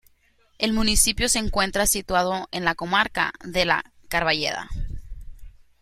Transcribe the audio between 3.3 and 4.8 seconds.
de La Carballeda.